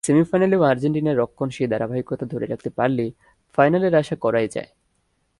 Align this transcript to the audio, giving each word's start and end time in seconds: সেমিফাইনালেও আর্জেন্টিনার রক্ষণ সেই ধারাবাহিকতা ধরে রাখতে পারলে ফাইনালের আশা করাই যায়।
সেমিফাইনালেও 0.03 0.61
আর্জেন্টিনার 0.63 1.19
রক্ষণ 1.19 1.47
সেই 1.49 1.67
ধারাবাহিকতা 1.67 2.25
ধরে 2.25 2.45
রাখতে 2.45 2.69
পারলে 2.77 3.05
ফাইনালের 3.57 3.93
আশা 3.95 4.15
করাই 4.15 4.47
যায়। 4.47 4.69